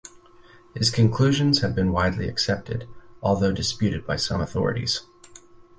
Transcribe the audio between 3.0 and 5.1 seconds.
although disputed by some authorities.